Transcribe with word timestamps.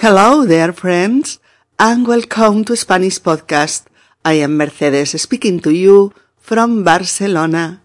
Hello 0.00 0.46
there, 0.46 0.72
friends, 0.72 1.38
and 1.78 2.06
welcome 2.06 2.64
to 2.64 2.74
Spanish 2.74 3.18
Podcast. 3.18 3.84
I 4.24 4.32
am 4.44 4.56
Mercedes 4.56 5.20
speaking 5.20 5.60
to 5.60 5.74
you 5.74 6.14
from 6.38 6.84
Barcelona 6.84 7.82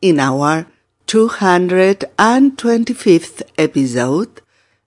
in 0.00 0.18
our 0.18 0.66
225th 1.06 3.42
episode, 3.58 4.40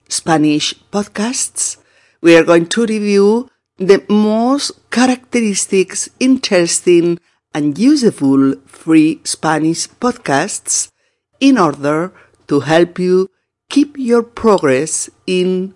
Spanish 0.08 0.74
Podcasts. 0.90 1.76
We 2.20 2.36
are 2.36 2.42
going 2.42 2.66
to 2.70 2.84
review 2.84 3.48
the 3.78 4.04
most 4.08 4.90
characteristics, 4.90 6.10
interesting, 6.18 7.20
and 7.54 7.78
useful 7.78 8.56
free 8.66 9.20
Spanish 9.22 9.86
podcasts 9.86 10.90
in 11.38 11.58
order 11.58 12.12
to 12.48 12.58
help 12.58 12.98
you 12.98 13.30
keep 13.68 13.96
your 13.96 14.24
progress 14.24 15.08
in 15.28 15.74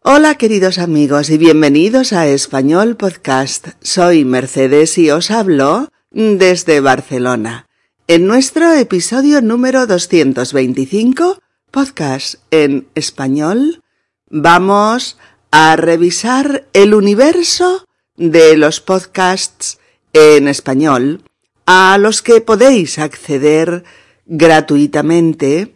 Hola 0.00 0.36
queridos 0.36 0.78
amigos 0.78 1.28
y 1.28 1.36
bienvenidos 1.36 2.14
a 2.14 2.26
Español 2.26 2.96
Podcast. 2.96 3.68
Soy 3.82 4.24
Mercedes 4.24 4.96
y 4.96 5.10
os 5.10 5.30
hablo 5.30 5.90
desde 6.10 6.80
Barcelona. 6.80 7.68
En 8.06 8.26
nuestro 8.26 8.72
episodio 8.72 9.42
número 9.42 9.86
225, 9.86 11.38
podcast 11.70 12.36
en 12.50 12.88
español, 12.94 13.82
vamos 14.30 15.18
a 15.50 15.76
revisar 15.76 16.66
el 16.72 16.94
universo 16.94 17.86
de 18.16 18.56
los 18.56 18.80
podcasts 18.80 19.78
en 20.14 20.48
español 20.48 21.22
a 21.66 21.98
los 21.98 22.22
que 22.22 22.40
podéis 22.40 22.98
acceder 22.98 23.84
gratuitamente 24.24 25.74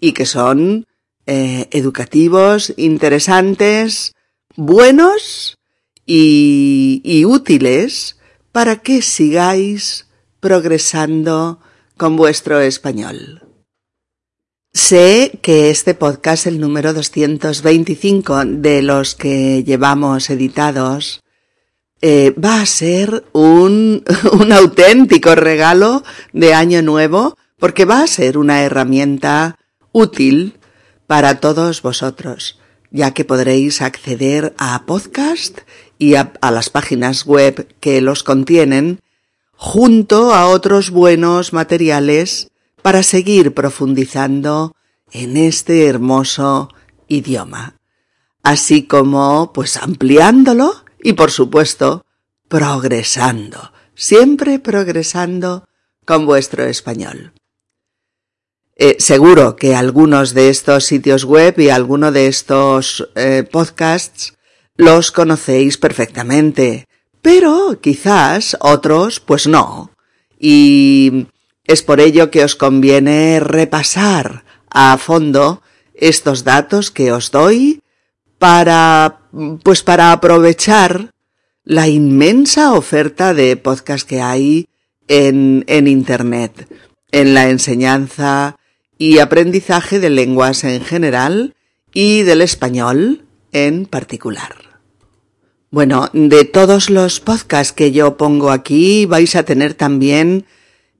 y 0.00 0.12
que 0.12 0.24
son 0.24 0.87
eh, 1.30 1.68
educativos, 1.72 2.72
interesantes, 2.78 4.14
buenos 4.56 5.58
y, 6.06 7.22
útiles 7.26 8.16
para 8.50 8.76
que 8.76 9.02
sigáis 9.02 10.06
progresando 10.40 11.60
con 11.98 12.16
vuestro 12.16 12.60
español. 12.60 13.42
Sé 14.72 15.38
que 15.42 15.68
este 15.68 15.92
podcast, 15.92 16.46
el 16.46 16.60
número 16.60 16.94
225 16.94 18.46
de 18.46 18.80
los 18.80 19.14
que 19.14 19.62
llevamos 19.64 20.30
editados, 20.30 21.20
eh, 22.00 22.30
va 22.42 22.62
a 22.62 22.66
ser 22.66 23.26
un 23.34 24.02
auténtico 24.50 25.34
regalo 25.34 26.04
de 26.32 26.54
año 26.54 26.80
nuevo 26.80 27.36
porque 27.58 27.84
va 27.84 28.00
a 28.00 28.06
ser 28.06 28.38
una 28.38 28.62
herramienta 28.62 29.58
útil 29.92 30.57
para 31.08 31.40
todos 31.40 31.80
vosotros, 31.80 32.60
ya 32.90 33.12
que 33.14 33.24
podréis 33.24 33.80
acceder 33.80 34.54
a 34.58 34.84
podcast 34.84 35.60
y 35.98 36.14
a, 36.14 36.34
a 36.42 36.50
las 36.50 36.68
páginas 36.68 37.24
web 37.24 37.66
que 37.80 38.00
los 38.02 38.22
contienen, 38.22 39.00
junto 39.54 40.34
a 40.34 40.46
otros 40.46 40.90
buenos 40.90 41.52
materiales 41.54 42.50
para 42.82 43.02
seguir 43.02 43.54
profundizando 43.54 44.76
en 45.10 45.38
este 45.38 45.86
hermoso 45.86 46.68
idioma, 47.08 47.74
así 48.42 48.82
como 48.82 49.52
pues 49.54 49.78
ampliándolo 49.78 50.84
y 51.02 51.14
por 51.14 51.30
supuesto 51.30 52.04
progresando, 52.48 53.72
siempre 53.94 54.58
progresando 54.58 55.66
con 56.04 56.26
vuestro 56.26 56.64
español. 56.64 57.32
Eh, 58.80 58.94
seguro 59.00 59.56
que 59.56 59.74
algunos 59.74 60.34
de 60.34 60.50
estos 60.50 60.84
sitios 60.84 61.24
web 61.24 61.58
y 61.58 61.68
alguno 61.68 62.12
de 62.12 62.28
estos 62.28 63.08
eh, 63.16 63.42
podcasts 63.42 64.34
los 64.76 65.10
conocéis 65.10 65.78
perfectamente, 65.78 66.86
pero 67.20 67.80
quizás 67.80 68.56
otros 68.60 69.18
pues 69.18 69.48
no. 69.48 69.90
Y 70.38 71.26
es 71.64 71.82
por 71.82 71.98
ello 71.98 72.30
que 72.30 72.44
os 72.44 72.54
conviene 72.54 73.40
repasar 73.40 74.44
a 74.70 74.96
fondo 74.96 75.60
estos 75.94 76.44
datos 76.44 76.92
que 76.92 77.10
os 77.10 77.32
doy 77.32 77.82
para, 78.38 79.22
pues 79.64 79.82
para 79.82 80.12
aprovechar 80.12 81.10
la 81.64 81.88
inmensa 81.88 82.74
oferta 82.74 83.34
de 83.34 83.56
podcast 83.56 84.08
que 84.08 84.22
hay 84.22 84.68
en, 85.08 85.64
en 85.66 85.88
Internet, 85.88 86.68
en 87.10 87.34
la 87.34 87.50
enseñanza 87.50 88.57
y 88.98 89.20
aprendizaje 89.20 90.00
de 90.00 90.10
lenguas 90.10 90.64
en 90.64 90.84
general 90.84 91.54
y 91.94 92.22
del 92.22 92.42
español 92.42 93.24
en 93.52 93.86
particular. 93.86 94.56
Bueno, 95.70 96.10
de 96.12 96.44
todos 96.44 96.90
los 96.90 97.20
podcasts 97.20 97.72
que 97.72 97.92
yo 97.92 98.16
pongo 98.16 98.50
aquí 98.50 99.06
vais 99.06 99.36
a 99.36 99.44
tener 99.44 99.74
también 99.74 100.46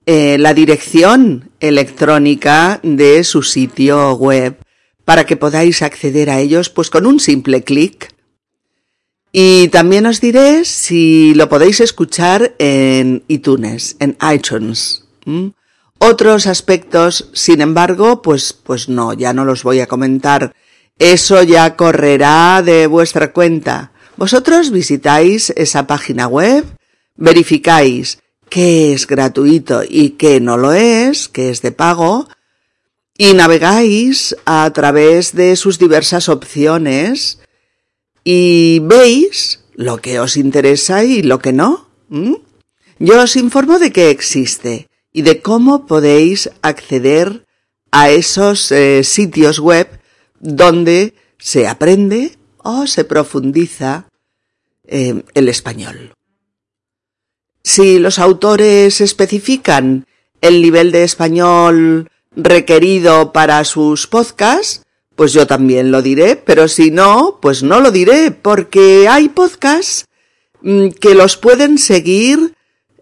eh, 0.06 0.36
la 0.38 0.54
dirección 0.54 1.50
electrónica 1.60 2.80
de 2.82 3.24
su 3.24 3.42
sitio 3.42 4.14
web 4.14 4.56
para 5.04 5.24
que 5.24 5.36
podáis 5.36 5.82
acceder 5.82 6.30
a 6.30 6.38
ellos 6.38 6.68
pues 6.68 6.90
con 6.90 7.06
un 7.06 7.18
simple 7.18 7.64
clic. 7.64 8.14
Y 9.32 9.68
también 9.68 10.06
os 10.06 10.20
diré 10.20 10.64
si 10.64 11.34
lo 11.34 11.48
podéis 11.48 11.80
escuchar 11.80 12.54
en 12.58 13.22
iTunes, 13.28 13.96
en 14.00 14.16
iTunes. 14.32 15.04
Otros 15.98 16.46
aspectos, 16.46 17.28
sin 17.32 17.60
embargo, 17.60 18.22
pues, 18.22 18.52
pues 18.52 18.88
no, 18.88 19.12
ya 19.12 19.32
no 19.32 19.44
los 19.44 19.64
voy 19.64 19.80
a 19.80 19.88
comentar. 19.88 20.54
Eso 20.98 21.42
ya 21.42 21.76
correrá 21.76 22.62
de 22.64 22.86
vuestra 22.86 23.32
cuenta. 23.32 23.92
Vosotros 24.16 24.70
visitáis 24.70 25.50
esa 25.50 25.86
página 25.86 26.26
web, 26.26 26.64
verificáis 27.16 28.18
qué 28.48 28.92
es 28.92 29.06
gratuito 29.06 29.82
y 29.88 30.10
qué 30.10 30.40
no 30.40 30.56
lo 30.56 30.72
es, 30.72 31.28
qué 31.28 31.50
es 31.50 31.62
de 31.62 31.72
pago, 31.72 32.28
y 33.16 33.34
navegáis 33.34 34.36
a 34.44 34.70
través 34.72 35.34
de 35.34 35.56
sus 35.56 35.78
diversas 35.78 36.28
opciones 36.28 37.40
y 38.22 38.80
veis 38.82 39.64
lo 39.74 39.98
que 39.98 40.20
os 40.20 40.36
interesa 40.36 41.02
y 41.02 41.22
lo 41.22 41.40
que 41.40 41.52
no. 41.52 41.88
Yo 43.00 43.22
os 43.22 43.36
informo 43.36 43.78
de 43.78 43.92
que 43.92 44.10
existe 44.10 44.88
y 45.12 45.22
de 45.22 45.40
cómo 45.40 45.86
podéis 45.86 46.50
acceder 46.62 47.46
a 47.90 48.10
esos 48.10 48.70
eh, 48.72 49.02
sitios 49.04 49.58
web 49.58 49.88
donde 50.40 51.14
se 51.38 51.66
aprende 51.66 52.36
o 52.58 52.86
se 52.86 53.04
profundiza 53.04 54.08
eh, 54.86 55.22
el 55.34 55.48
español. 55.48 56.12
Si 57.62 57.98
los 57.98 58.18
autores 58.18 59.00
especifican 59.00 60.06
el 60.40 60.62
nivel 60.62 60.92
de 60.92 61.04
español 61.04 62.10
requerido 62.34 63.32
para 63.32 63.64
sus 63.64 64.06
podcasts, 64.06 64.82
pues 65.16 65.32
yo 65.32 65.46
también 65.46 65.90
lo 65.90 66.00
diré, 66.00 66.36
pero 66.36 66.68
si 66.68 66.90
no, 66.90 67.38
pues 67.42 67.62
no 67.62 67.80
lo 67.80 67.90
diré, 67.90 68.30
porque 68.30 69.08
hay 69.08 69.28
podcasts 69.28 70.06
mm, 70.62 70.90
que 70.90 71.14
los 71.14 71.36
pueden 71.36 71.76
seguir 71.78 72.54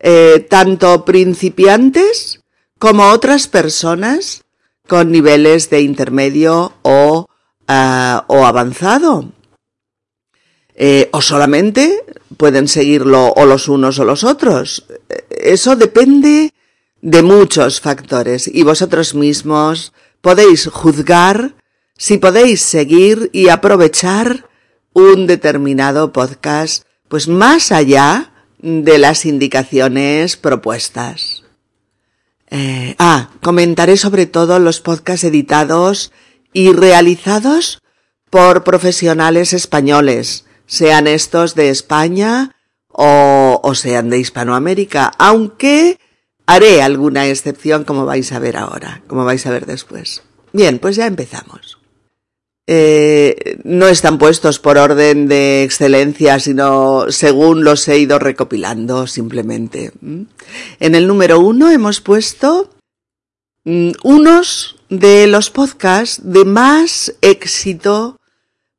eh, 0.08 0.46
tanto 0.48 1.04
principiantes 1.04 2.38
como 2.78 3.10
otras 3.10 3.48
personas 3.48 4.44
con 4.86 5.10
niveles 5.10 5.68
de 5.68 5.80
intermedio 5.80 6.74
o, 6.82 7.26
uh, 7.68 8.18
o 8.28 8.46
avanzado. 8.46 9.32
Eh, 10.76 11.08
o 11.10 11.20
solamente 11.20 12.04
pueden 12.36 12.68
seguirlo 12.68 13.32
o 13.34 13.46
los 13.46 13.66
unos 13.66 13.98
o 13.98 14.04
los 14.04 14.22
otros. 14.22 14.86
Eso 15.28 15.74
depende 15.74 16.54
de 17.00 17.22
muchos 17.24 17.80
factores 17.80 18.46
y 18.46 18.62
vosotros 18.62 19.12
mismos 19.12 19.92
podéis 20.20 20.68
juzgar 20.68 21.56
si 21.98 22.18
podéis 22.18 22.62
seguir 22.62 23.28
y 23.32 23.48
aprovechar 23.48 24.48
un 24.92 25.26
determinado 25.26 26.12
podcast, 26.12 26.84
pues 27.08 27.26
más 27.26 27.72
allá 27.72 28.30
de 28.66 28.98
las 28.98 29.24
indicaciones 29.24 30.36
propuestas. 30.36 31.44
Eh, 32.50 32.96
ah, 32.98 33.30
comentaré 33.42 33.96
sobre 33.96 34.26
todo 34.26 34.58
los 34.58 34.80
podcasts 34.80 35.24
editados 35.24 36.12
y 36.52 36.72
realizados 36.72 37.80
por 38.30 38.64
profesionales 38.64 39.52
españoles, 39.52 40.46
sean 40.66 41.06
estos 41.06 41.54
de 41.54 41.70
España 41.70 42.56
o, 42.88 43.60
o 43.62 43.74
sean 43.74 44.10
de 44.10 44.18
Hispanoamérica, 44.18 45.12
aunque 45.18 45.98
Haré 46.46 46.80
alguna 46.80 47.26
excepción 47.26 47.82
como 47.82 48.06
vais 48.06 48.30
a 48.30 48.38
ver 48.38 48.56
ahora, 48.56 49.02
como 49.08 49.24
vais 49.24 49.44
a 49.46 49.50
ver 49.50 49.66
después. 49.66 50.22
Bien, 50.52 50.78
pues 50.78 50.94
ya 50.94 51.06
empezamos. 51.06 51.78
Eh, 52.68 53.58
no 53.62 53.86
están 53.86 54.18
puestos 54.18 54.58
por 54.58 54.76
orden 54.76 55.28
de 55.28 55.62
excelencia, 55.62 56.40
sino 56.40 57.06
según 57.10 57.62
los 57.62 57.86
he 57.86 57.98
ido 57.98 58.18
recopilando 58.18 59.06
simplemente. 59.06 59.92
En 60.80 60.94
el 60.94 61.06
número 61.06 61.38
uno 61.38 61.70
hemos 61.70 62.00
puesto 62.00 62.70
mm, 63.64 63.90
unos 64.02 64.76
de 64.88 65.28
los 65.28 65.50
podcasts 65.50 66.20
de 66.24 66.44
más 66.44 67.14
éxito 67.20 68.18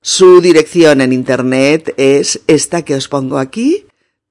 Su 0.00 0.40
dirección 0.40 1.02
en 1.02 1.12
Internet 1.12 1.92
es 1.98 2.40
esta 2.46 2.82
que 2.82 2.94
os 2.94 3.08
pongo 3.08 3.36
aquí. 3.36 3.84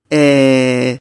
Eh, 0.09 0.97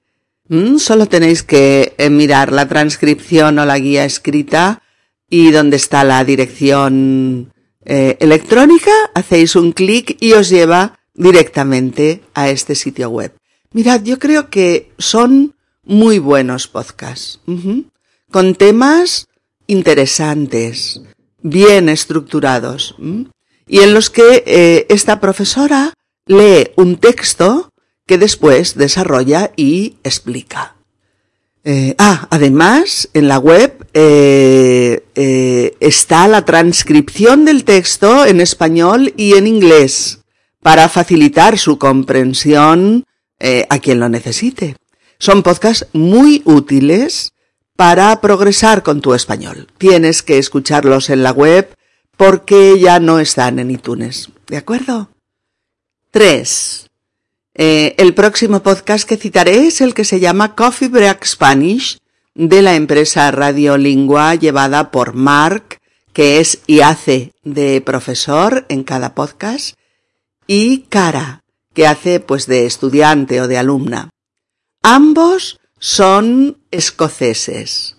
solo 0.78 1.06
tenéis 1.06 1.42
que 1.42 1.94
eh, 1.96 2.10
mirar 2.10 2.52
la 2.52 2.68
transcripción 2.68 3.58
o 3.58 3.64
la 3.64 3.78
guía 3.78 4.04
escrita 4.04 4.82
y 5.30 5.50
donde 5.50 5.76
está 5.76 6.04
la 6.04 6.24
dirección 6.24 7.52
eh, 7.84 8.16
electrónica, 8.20 8.92
hacéis 9.14 9.56
un 9.56 9.72
clic 9.72 10.16
y 10.20 10.34
os 10.34 10.50
lleva 10.50 10.98
directamente 11.14 12.22
a 12.34 12.50
este 12.50 12.74
sitio 12.74 13.08
web. 13.08 13.34
Mirad, 13.72 14.02
yo 14.02 14.18
creo 14.18 14.50
que 14.50 14.92
son 14.98 15.54
muy 15.84 16.18
buenos 16.18 16.68
podcasts, 16.68 17.40
con 18.30 18.54
temas 18.54 19.28
interesantes, 19.66 21.00
bien 21.40 21.88
estructurados, 21.88 22.94
y 23.66 23.80
en 23.80 23.94
los 23.94 24.10
que 24.10 24.44
eh, 24.46 24.86
esta 24.90 25.18
profesora 25.18 25.94
lee 26.26 26.70
un 26.76 26.96
texto 26.96 27.71
que 28.06 28.18
después 28.18 28.76
desarrolla 28.76 29.52
y 29.56 29.96
explica. 30.02 30.76
Eh, 31.64 31.94
ah, 31.98 32.26
además, 32.30 33.08
en 33.14 33.28
la 33.28 33.38
web 33.38 33.86
eh, 33.94 35.04
está 35.80 36.26
la 36.26 36.44
transcripción 36.44 37.44
del 37.44 37.64
texto 37.64 38.26
en 38.26 38.40
español 38.40 39.12
y 39.16 39.34
en 39.34 39.46
inglés 39.46 40.22
para 40.62 40.88
facilitar 40.88 41.58
su 41.58 41.78
comprensión 41.78 43.04
eh, 43.38 43.66
a 43.68 43.78
quien 43.80 44.00
lo 44.00 44.08
necesite. 44.08 44.76
Son 45.18 45.42
podcasts 45.42 45.86
muy 45.92 46.42
útiles 46.44 47.32
para 47.76 48.20
progresar 48.20 48.82
con 48.82 49.00
tu 49.00 49.14
español. 49.14 49.66
Tienes 49.78 50.22
que 50.22 50.38
escucharlos 50.38 51.10
en 51.10 51.22
la 51.22 51.32
web 51.32 51.74
porque 52.16 52.78
ya 52.78 53.00
no 53.00 53.18
están 53.18 53.58
en 53.58 53.70
iTunes. 53.70 54.30
¿De 54.46 54.56
acuerdo? 54.56 55.10
3. 56.12 56.90
Eh, 57.54 57.94
el 57.98 58.14
próximo 58.14 58.62
podcast 58.62 59.06
que 59.06 59.18
citaré 59.18 59.66
es 59.66 59.82
el 59.82 59.92
que 59.92 60.04
se 60.04 60.20
llama 60.20 60.54
Coffee 60.54 60.88
Break 60.88 61.26
Spanish 61.26 61.98
de 62.34 62.62
la 62.62 62.76
empresa 62.76 63.30
Radiolingua 63.30 64.34
llevada 64.36 64.90
por 64.90 65.12
Mark, 65.12 65.78
que 66.14 66.40
es 66.40 66.60
y 66.66 66.80
hace 66.80 67.32
de 67.42 67.82
profesor 67.82 68.64
en 68.70 68.84
cada 68.84 69.14
podcast, 69.14 69.76
y 70.46 70.84
Cara, 70.88 71.42
que 71.74 71.86
hace 71.86 72.20
pues 72.20 72.46
de 72.46 72.64
estudiante 72.64 73.42
o 73.42 73.48
de 73.48 73.58
alumna. 73.58 74.08
Ambos 74.82 75.60
son 75.78 76.58
escoceses. 76.70 77.96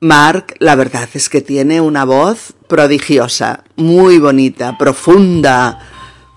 Mark, 0.00 0.54
la 0.60 0.76
verdad 0.76 1.08
es 1.12 1.28
que 1.28 1.42
tiene 1.42 1.80
una 1.82 2.04
voz 2.04 2.54
prodigiosa, 2.68 3.64
muy 3.76 4.18
bonita, 4.18 4.78
profunda, 4.78 5.80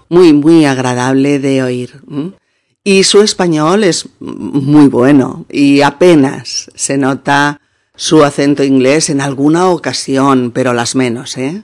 muy, 0.09 0.33
muy 0.33 0.65
agradable 0.65 1.39
de 1.39 1.63
oír. 1.63 2.01
Y 2.83 3.03
su 3.03 3.21
español 3.21 3.83
es 3.83 4.09
muy 4.19 4.87
bueno 4.87 5.45
y 5.49 5.81
apenas 5.81 6.71
se 6.73 6.97
nota 6.97 7.61
su 7.95 8.23
acento 8.23 8.63
inglés 8.63 9.11
en 9.11 9.21
alguna 9.21 9.69
ocasión, 9.69 10.51
pero 10.51 10.73
las 10.73 10.95
menos, 10.95 11.37
¿eh? 11.37 11.63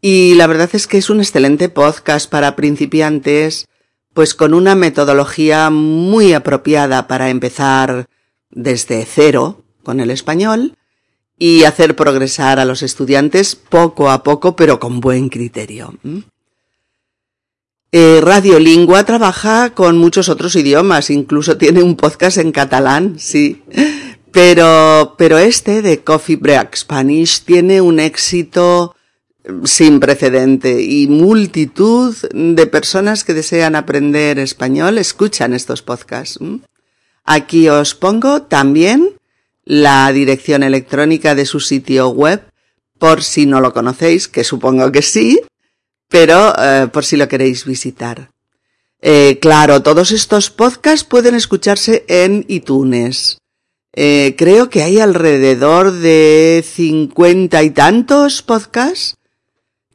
Y 0.00 0.34
la 0.34 0.46
verdad 0.46 0.70
es 0.72 0.86
que 0.86 0.98
es 0.98 1.10
un 1.10 1.20
excelente 1.20 1.68
podcast 1.68 2.30
para 2.30 2.56
principiantes 2.56 3.66
pues 4.14 4.34
con 4.34 4.54
una 4.54 4.74
metodología 4.74 5.70
muy 5.70 6.32
apropiada 6.32 7.08
para 7.08 7.30
empezar 7.30 8.06
desde 8.50 9.04
cero 9.04 9.64
con 9.82 10.00
el 10.00 10.10
español 10.10 10.76
y 11.36 11.64
hacer 11.64 11.96
progresar 11.96 12.60
a 12.60 12.64
los 12.64 12.82
estudiantes 12.82 13.56
poco 13.56 14.10
a 14.10 14.22
poco 14.22 14.56
pero 14.56 14.78
con 14.78 15.00
buen 15.00 15.28
criterio. 15.28 15.94
Eh, 17.96 18.20
Radiolingua 18.20 19.04
trabaja 19.04 19.70
con 19.70 19.98
muchos 19.98 20.28
otros 20.28 20.56
idiomas, 20.56 21.10
incluso 21.10 21.56
tiene 21.56 21.80
un 21.80 21.94
podcast 21.94 22.38
en 22.38 22.50
catalán, 22.50 23.20
sí. 23.20 23.62
Pero, 24.32 25.14
pero 25.16 25.38
este 25.38 25.80
de 25.80 26.02
Coffee 26.02 26.34
Break 26.34 26.74
Spanish 26.74 27.44
tiene 27.44 27.80
un 27.80 28.00
éxito 28.00 28.96
sin 29.62 30.00
precedente 30.00 30.82
y 30.82 31.06
multitud 31.06 32.16
de 32.32 32.66
personas 32.66 33.22
que 33.22 33.32
desean 33.32 33.76
aprender 33.76 34.40
español 34.40 34.98
escuchan 34.98 35.54
estos 35.54 35.82
podcasts. 35.82 36.40
Aquí 37.22 37.68
os 37.68 37.94
pongo 37.94 38.42
también 38.42 39.10
la 39.64 40.10
dirección 40.10 40.64
electrónica 40.64 41.36
de 41.36 41.46
su 41.46 41.60
sitio 41.60 42.08
web 42.08 42.42
por 42.98 43.22
si 43.22 43.46
no 43.46 43.60
lo 43.60 43.72
conocéis, 43.72 44.26
que 44.26 44.42
supongo 44.42 44.90
que 44.90 45.02
sí, 45.02 45.40
pero 46.08 46.54
eh, 46.58 46.88
por 46.92 47.04
si 47.04 47.16
lo 47.16 47.28
queréis 47.28 47.64
visitar. 47.64 48.30
Eh, 49.06 49.38
claro, 49.38 49.82
todos 49.82 50.12
estos 50.12 50.48
podcasts 50.48 51.04
pueden 51.04 51.34
escucharse 51.34 52.06
en 52.08 52.46
iTunes. 52.48 53.36
Eh, 53.92 54.34
creo 54.38 54.70
que 54.70 54.82
hay 54.82 54.98
alrededor 54.98 55.92
de 55.92 56.64
cincuenta 56.66 57.62
y 57.62 57.70
tantos 57.70 58.40
podcasts 58.40 59.16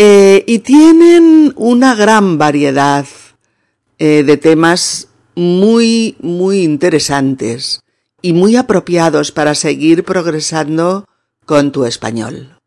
Eh, 0.00 0.44
y 0.46 0.60
tienen 0.60 1.52
una 1.56 1.96
gran 1.96 2.38
variedad 2.38 3.04
eh, 3.98 4.22
de 4.22 4.36
temas 4.36 5.08
muy, 5.34 6.14
muy 6.20 6.62
interesantes 6.62 7.80
y 8.22 8.32
muy 8.32 8.54
apropiados 8.54 9.32
para 9.32 9.56
seguir 9.56 10.04
progresando 10.04 11.04
con 11.46 11.72
tu 11.72 11.84
español. 11.84 12.60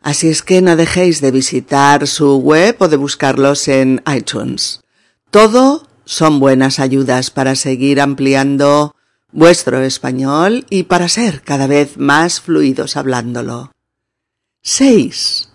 Así 0.00 0.26
es 0.26 0.42
que 0.42 0.60
no 0.60 0.74
dejéis 0.74 1.20
de 1.20 1.30
visitar 1.30 2.08
su 2.08 2.38
web 2.38 2.74
o 2.80 2.88
de 2.88 2.96
buscarlos 2.96 3.68
en 3.68 4.02
iTunes. 4.12 4.80
Todo 5.30 5.86
son 6.04 6.40
buenas 6.40 6.80
ayudas 6.80 7.30
para 7.30 7.54
seguir 7.54 8.00
ampliando 8.00 8.96
vuestro 9.30 9.80
español 9.82 10.66
y 10.68 10.82
para 10.82 11.08
ser 11.08 11.42
cada 11.42 11.68
vez 11.68 11.96
más 11.96 12.40
fluidos 12.40 12.96
hablándolo. 12.96 13.70
6. 14.62 15.49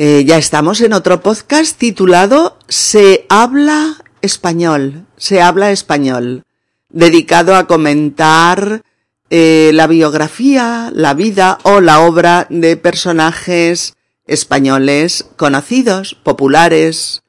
Eh, 0.00 0.24
ya 0.24 0.38
estamos 0.38 0.80
en 0.80 0.92
otro 0.92 1.22
podcast 1.22 1.76
titulado 1.76 2.56
Se 2.68 3.26
habla 3.28 3.96
español, 4.22 5.06
se 5.16 5.42
habla 5.42 5.72
español, 5.72 6.44
dedicado 6.88 7.56
a 7.56 7.66
comentar 7.66 8.82
eh, 9.28 9.72
la 9.74 9.88
biografía, 9.88 10.92
la 10.94 11.14
vida 11.14 11.58
o 11.64 11.80
la 11.80 11.98
obra 11.98 12.46
de 12.48 12.76
personajes 12.76 13.96
españoles 14.24 15.28
conocidos, 15.34 16.14
populares, 16.14 17.24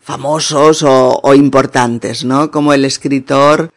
famosos 0.00 0.82
o, 0.82 1.20
o 1.22 1.34
importantes, 1.34 2.24
¿no? 2.24 2.50
Como 2.50 2.72
el 2.72 2.84
escritor 2.84 3.72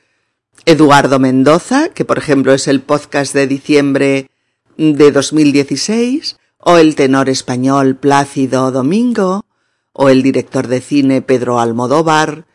Eduardo 0.65 1.19
Mendoza, 1.19 1.89
que 1.89 2.05
por 2.05 2.17
ejemplo 2.17 2.53
es 2.53 2.67
el 2.67 2.81
podcast 2.81 3.35
de 3.35 3.45
diciembre 3.45 4.31
de 4.77 5.11
2016, 5.11 6.37
o 6.63 6.77
el 6.77 6.95
tenor 6.95 7.29
español 7.29 7.95
Plácido 7.95 8.71
Domingo, 8.71 9.45
o 9.93 10.09
el 10.09 10.23
director 10.23 10.67
de 10.67 10.81
cine 10.81 11.21
Pedro 11.21 11.59
Almodóvar, 11.59 12.45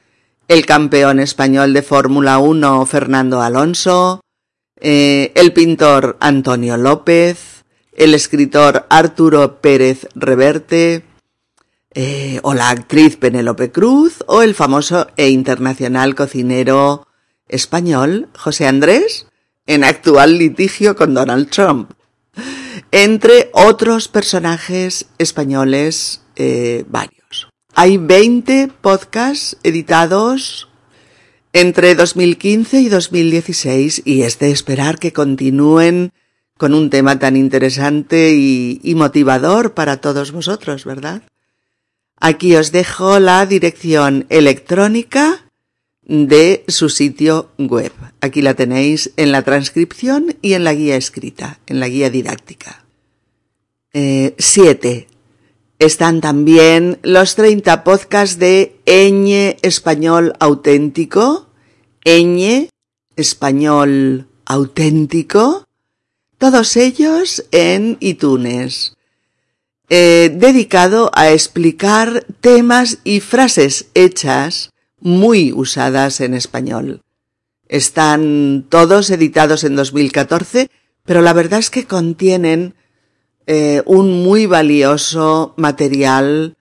el 0.48 0.64
campeón 0.64 1.20
español 1.20 1.72
de 1.72 1.82
Fórmula 1.82 2.38
1 2.38 2.86
Fernando 2.86 3.42
Alonso, 3.42 4.20
eh, 4.80 5.32
el 5.34 5.52
pintor 5.52 6.16
Antonio 6.20 6.76
López, 6.76 7.64
el 7.92 8.14
escritor 8.14 8.86
Arturo 8.90 9.60
Pérez 9.60 10.08
Reverte, 10.14 11.04
eh, 11.92 12.40
o 12.42 12.54
la 12.54 12.70
actriz 12.70 13.16
Penélope 13.16 13.72
Cruz, 13.72 14.22
o 14.26 14.42
el 14.42 14.54
famoso 14.54 15.08
e 15.16 15.30
internacional 15.30 16.14
cocinero 16.14 17.06
español 17.48 18.28
José 18.36 18.66
Andrés, 18.66 19.26
en 19.66 19.82
actual 19.82 20.38
litigio 20.38 20.94
con 20.94 21.14
Donald 21.14 21.50
Trump 21.50 21.90
entre 22.90 23.50
otros 23.52 24.08
personajes 24.08 25.06
españoles 25.18 26.22
eh, 26.36 26.84
varios. 26.88 27.48
Hay 27.74 27.98
20 27.98 28.68
podcasts 28.80 29.56
editados 29.62 30.68
entre 31.52 31.94
2015 31.94 32.80
y 32.80 32.88
2016 32.88 34.02
y 34.04 34.22
es 34.22 34.38
de 34.38 34.50
esperar 34.50 34.98
que 34.98 35.12
continúen 35.12 36.12
con 36.58 36.74
un 36.74 36.90
tema 36.90 37.18
tan 37.18 37.36
interesante 37.36 38.34
y, 38.34 38.80
y 38.82 38.94
motivador 38.94 39.74
para 39.74 39.98
todos 39.98 40.32
vosotros, 40.32 40.84
¿verdad? 40.84 41.22
Aquí 42.18 42.56
os 42.56 42.72
dejo 42.72 43.20
la 43.20 43.44
dirección 43.44 44.26
electrónica 44.30 45.45
de 46.06 46.64
su 46.68 46.88
sitio 46.88 47.50
web. 47.58 47.92
Aquí 48.20 48.40
la 48.40 48.54
tenéis 48.54 49.12
en 49.16 49.32
la 49.32 49.42
transcripción 49.42 50.36
y 50.40 50.54
en 50.54 50.64
la 50.64 50.72
guía 50.72 50.96
escrita, 50.96 51.60
en 51.66 51.80
la 51.80 51.88
guía 51.88 52.10
didáctica. 52.10 52.84
7. 53.92 54.88
Eh, 54.88 55.08
Están 55.78 56.20
también 56.20 56.98
los 57.02 57.34
30 57.34 57.84
podcasts 57.84 58.38
de 58.38 58.76
Eñe 58.86 59.56
Español 59.62 60.34
Auténtico, 60.38 61.48
Eñe 62.04 62.70
Español 63.16 64.26
Auténtico, 64.44 65.64
todos 66.38 66.76
ellos 66.76 67.44
en 67.50 67.96
iTunes, 68.00 68.94
eh, 69.88 70.30
dedicado 70.34 71.10
a 71.14 71.30
explicar 71.30 72.24
temas 72.40 72.98
y 73.04 73.20
frases 73.20 73.86
hechas 73.94 74.70
muy 75.06 75.52
usadas 75.52 76.20
en 76.20 76.34
español. 76.34 77.02
Están 77.68 78.66
todos 78.68 79.08
editados 79.10 79.62
en 79.62 79.76
2014, 79.76 80.68
pero 81.04 81.22
la 81.22 81.32
verdad 81.32 81.60
es 81.60 81.70
que 81.70 81.86
contienen 81.86 82.74
eh, 83.46 83.82
un 83.86 84.24
muy 84.24 84.46
valioso 84.46 85.54
material 85.56 86.56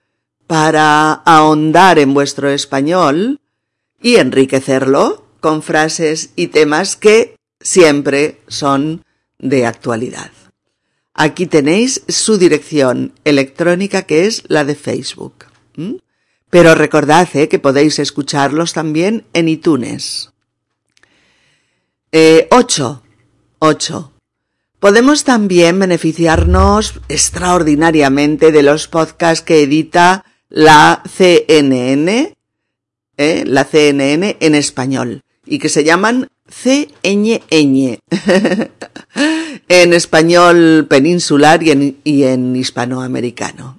para 0.46 1.12
ahondar 1.12 1.98
en 1.98 2.14
vuestro 2.14 2.48
español 2.48 3.40
y 4.00 4.14
enriquecerlo 4.16 5.26
con 5.40 5.60
frases 5.60 6.30
y 6.36 6.46
temas 6.46 6.94
que 6.94 7.34
siempre 7.60 8.40
son 8.46 9.04
de 9.40 9.66
actualidad. 9.66 10.30
Aquí 11.14 11.46
tenéis 11.46 12.02
su 12.06 12.38
dirección 12.38 13.12
electrónica 13.24 14.02
que 14.02 14.26
es 14.26 14.44
la 14.46 14.64
de 14.64 14.76
Facebook. 14.76 15.46
Pero 16.56 16.74
recordad 16.74 17.28
eh, 17.34 17.50
que 17.50 17.58
podéis 17.58 17.98
escucharlos 17.98 18.72
también 18.72 19.26
en 19.34 19.50
iTunes. 19.50 20.30
8. 22.10 22.12
Eh, 22.12 22.48
8. 23.58 24.12
Podemos 24.80 25.24
también 25.24 25.78
beneficiarnos 25.78 26.98
extraordinariamente 27.10 28.52
de 28.52 28.62
los 28.62 28.88
podcasts 28.88 29.44
que 29.44 29.64
edita 29.64 30.24
la 30.48 31.02
CNN, 31.06 32.34
¿eh? 33.18 33.44
la 33.46 33.64
CNN 33.64 34.38
en 34.40 34.54
español, 34.54 35.24
y 35.44 35.58
que 35.58 35.68
se 35.68 35.84
llaman 35.84 36.28
CNN, 36.48 37.42
en 39.68 39.92
español 39.92 40.86
peninsular 40.88 41.62
y 41.62 41.70
en, 41.72 41.98
y 42.02 42.22
en 42.22 42.56
hispanoamericano. 42.56 43.76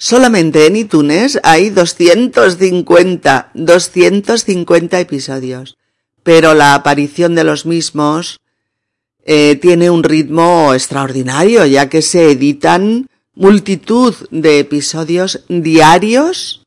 Solamente 0.00 0.66
en 0.66 0.76
iTunes 0.76 1.40
hay 1.42 1.70
250, 1.70 3.50
250 3.52 5.00
episodios, 5.00 5.76
pero 6.22 6.54
la 6.54 6.74
aparición 6.74 7.34
de 7.34 7.42
los 7.42 7.66
mismos 7.66 8.38
eh, 9.24 9.56
tiene 9.60 9.90
un 9.90 10.04
ritmo 10.04 10.72
extraordinario, 10.72 11.66
ya 11.66 11.88
que 11.88 12.02
se 12.02 12.30
editan 12.30 13.08
multitud 13.34 14.14
de 14.30 14.60
episodios 14.60 15.44
diarios 15.48 16.64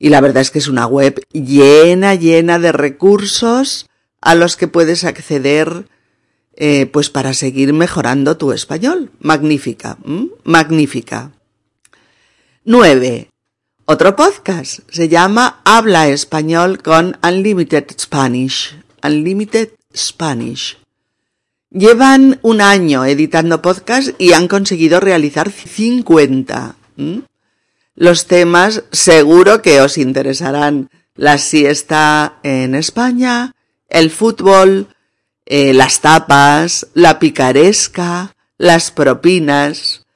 Y 0.02 0.08
la 0.10 0.22
verdad 0.22 0.42
es 0.42 0.52
que 0.52 0.60
es 0.60 0.68
una 0.68 0.86
web 0.88 1.22
llena, 1.32 2.16
llena 2.16 2.60
de 2.60 2.74
recursos 2.74 3.86
a 4.22 4.36
los 4.36 4.58
que 4.58 4.68
puedes 4.68 5.06
acceder 5.06 5.88
eh, 6.56 6.86
pues 6.88 7.10
para 7.10 7.34
seguir 7.34 7.72
mejorando 7.74 8.38
tu 8.38 8.52
español. 8.52 9.12
Magnífica, 9.20 9.98
magnífica. 10.44 11.32
9. 12.66 13.30
Otro 13.86 14.16
podcast 14.16 14.80
se 14.90 15.10
llama 15.10 15.62
Habla 15.64 16.10
Español 16.10 16.82
con 16.82 17.18
Unlimited 17.24 17.86
Spanish. 17.98 18.78
Unlimited 19.04 19.70
Spanish. 19.96 20.78
Llevan 21.72 22.40
un 22.42 22.62
año 22.62 23.06
editando 23.06 23.62
podcast 23.62 24.10
y 24.18 24.34
han 24.34 24.48
conseguido 24.48 25.00
realizar 25.00 25.52
50. 25.52 26.76
Los 27.94 28.26
temas 28.26 28.84
seguro 28.92 29.62
que 29.62 29.80
os 29.82 30.00
interesarán. 30.00 30.90
La 31.14 31.38
siesta 31.38 32.40
en 32.42 32.74
España, 32.74 33.54
el 33.88 34.10
fútbol, 34.10 34.88
eh, 35.46 35.74
las 35.76 36.02
tapas, 36.02 36.88
la 36.96 37.20
picaresca, 37.20 38.36
las 38.58 38.90
propinas, 38.90 40.08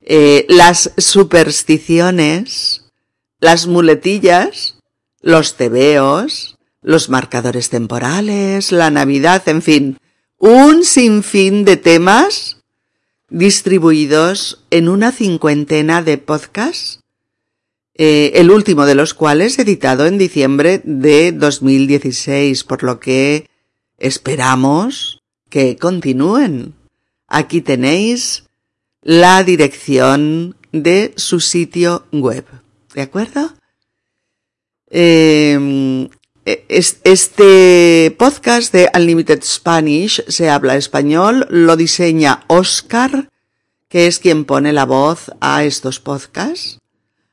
eh, 0.00 0.46
las 0.48 0.92
supersticiones, 0.96 2.86
las 3.38 3.68
muletillas, 3.68 4.78
los 5.20 5.56
tebeos, 5.56 6.56
los 6.82 7.08
marcadores 7.08 7.70
temporales, 7.70 8.72
la 8.72 8.90
Navidad, 8.90 9.46
en 9.48 9.62
fin, 9.62 9.98
un 10.38 10.84
sinfín 10.84 11.64
de 11.64 11.76
temas 11.76 12.58
distribuidos 13.28 14.64
en 14.70 14.88
una 14.88 15.12
cincuentena 15.12 16.02
de 16.02 16.18
podcasts 16.18 17.00
eh, 18.00 18.38
el 18.40 18.52
último 18.52 18.86
de 18.86 18.94
los 18.94 19.12
cuales 19.12 19.58
editado 19.58 20.06
en 20.06 20.18
diciembre 20.18 20.80
de 20.84 21.32
2016, 21.32 22.62
por 22.62 22.84
lo 22.84 23.00
que 23.00 23.50
esperamos 23.98 25.20
que 25.50 25.76
continúen. 25.76 26.74
Aquí 27.26 27.60
tenéis 27.60 28.44
la 29.02 29.42
dirección 29.42 30.54
de 30.70 31.12
su 31.16 31.40
sitio 31.40 32.06
web. 32.12 32.44
¿De 32.94 33.02
acuerdo? 33.02 33.52
Em, 34.86 36.04
e, 36.04 36.10
este 36.68 38.14
podcast 38.18 38.72
de 38.72 38.90
Unlimited 38.94 39.42
Spanish 39.42 40.24
se 40.28 40.48
habla 40.48 40.76
español, 40.76 41.46
lo 41.50 41.76
diseña 41.76 42.44
Oscar, 42.46 43.28
que 43.88 44.06
es 44.06 44.18
quien 44.18 44.44
pone 44.44 44.72
la 44.72 44.84
voz 44.84 45.30
a 45.40 45.64
estos 45.64 46.00
podcasts. 46.00 46.78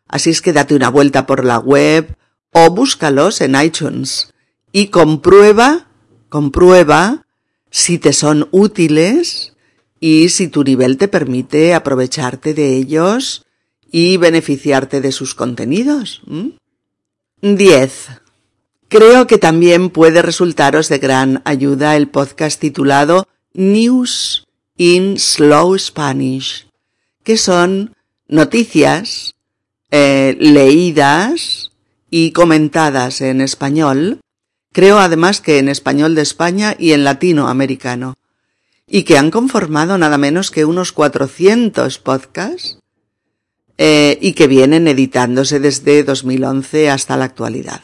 Así 0.07 0.29
es 0.29 0.41
que 0.41 0.53
date 0.53 0.75
una 0.75 0.89
vuelta 0.89 1.25
por 1.25 1.45
la 1.45 1.59
web 1.59 2.15
o 2.51 2.69
búscalos 2.69 3.41
en 3.41 3.55
iTunes 3.55 4.33
y 4.71 4.87
comprueba, 4.87 5.87
comprueba 6.29 7.25
si 7.71 7.97
te 7.97 8.13
son 8.13 8.47
útiles 8.51 9.53
y 9.99 10.29
si 10.29 10.47
tu 10.47 10.63
nivel 10.63 10.97
te 10.97 11.07
permite 11.07 11.73
aprovecharte 11.73 12.53
de 12.53 12.75
ellos 12.75 13.45
y 13.91 14.17
beneficiarte 14.17 15.01
de 15.01 15.11
sus 15.11 15.35
contenidos. 15.35 16.21
10. 17.41 18.09
Creo 18.97 19.27
que 19.27 19.37
también 19.37 19.89
puede 19.89 20.21
resultaros 20.21 20.87
de 20.87 20.99
gran 20.99 21.41
ayuda 21.43 21.97
el 21.97 22.07
podcast 22.07 22.61
titulado 22.61 23.27
News 23.53 24.45
in 24.77 25.19
Slow 25.19 25.77
Spanish, 25.77 26.69
que 27.21 27.35
son 27.35 27.93
noticias 28.29 29.35
eh, 29.91 30.37
leídas 30.39 31.71
y 32.09 32.31
comentadas 32.31 33.19
en 33.19 33.41
español, 33.41 34.21
creo 34.71 34.97
además 34.97 35.41
que 35.41 35.57
en 35.57 35.67
español 35.67 36.15
de 36.15 36.21
España 36.21 36.73
y 36.79 36.93
en 36.93 37.03
latinoamericano, 37.03 38.13
y 38.87 39.03
que 39.03 39.17
han 39.17 39.29
conformado 39.29 39.97
nada 39.97 40.17
menos 40.17 40.51
que 40.51 40.63
unos 40.63 40.93
400 40.93 41.99
podcasts 41.99 42.79
eh, 43.77 44.17
y 44.21 44.31
que 44.35 44.47
vienen 44.47 44.87
editándose 44.87 45.59
desde 45.59 46.05
2011 46.05 46.89
hasta 46.89 47.17
la 47.17 47.25
actualidad. 47.25 47.81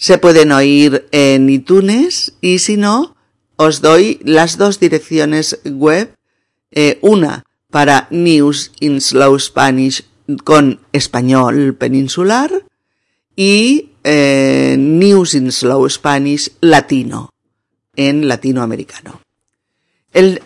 Se 0.00 0.16
pueden 0.16 0.50
oír 0.50 1.06
en 1.12 1.50
iTunes 1.50 2.32
y 2.40 2.60
si 2.60 2.78
no, 2.78 3.16
os 3.56 3.82
doy 3.82 4.18
las 4.24 4.56
dos 4.56 4.80
direcciones 4.80 5.60
web, 5.66 6.16
eh, 6.70 6.98
una 7.02 7.44
para 7.70 8.08
News 8.08 8.72
in 8.80 9.02
Slow 9.02 9.38
Spanish 9.38 10.06
con 10.42 10.80
español 10.94 11.74
peninsular 11.74 12.50
y 13.36 13.90
eh, 14.02 14.76
News 14.78 15.34
in 15.34 15.52
Slow 15.52 15.86
Spanish 15.90 16.50
latino, 16.62 17.28
en 17.94 18.26
latinoamericano. 18.26 19.20
en, 20.14 20.40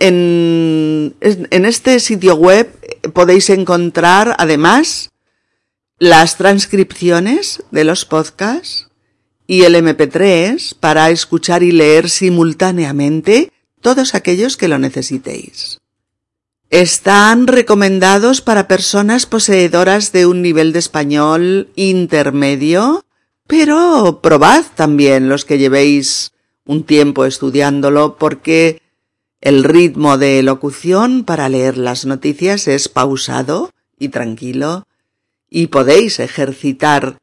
en 1.20 1.64
este 1.64 2.00
sitio 2.00 2.34
web 2.34 2.76
podéis 3.12 3.50
encontrar 3.50 4.34
además 4.36 5.12
las 6.00 6.38
transcripciones 6.38 7.62
de 7.70 7.84
los 7.84 8.04
podcasts 8.04 8.83
y 9.46 9.62
el 9.62 9.74
MP3 9.74 10.74
para 10.78 11.10
escuchar 11.10 11.62
y 11.62 11.72
leer 11.72 12.08
simultáneamente 12.08 13.52
todos 13.80 14.14
aquellos 14.14 14.56
que 14.56 14.68
lo 14.68 14.78
necesitéis. 14.78 15.78
Están 16.70 17.46
recomendados 17.46 18.40
para 18.40 18.66
personas 18.66 19.26
poseedoras 19.26 20.12
de 20.12 20.26
un 20.26 20.42
nivel 20.42 20.72
de 20.72 20.78
español 20.78 21.68
intermedio, 21.76 23.04
pero 23.46 24.20
probad 24.22 24.64
también 24.74 25.28
los 25.28 25.44
que 25.44 25.58
llevéis 25.58 26.32
un 26.64 26.82
tiempo 26.84 27.26
estudiándolo 27.26 28.16
porque 28.16 28.80
el 29.40 29.62
ritmo 29.62 30.16
de 30.16 30.42
locución 30.42 31.24
para 31.24 31.50
leer 31.50 31.76
las 31.76 32.06
noticias 32.06 32.66
es 32.66 32.88
pausado 32.88 33.70
y 33.98 34.08
tranquilo 34.08 34.86
y 35.50 35.66
podéis 35.66 36.18
ejercitar 36.18 37.18